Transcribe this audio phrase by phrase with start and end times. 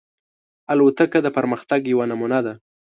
[0.71, 2.53] الوتکه د پرمختګ یوه نمونه ده.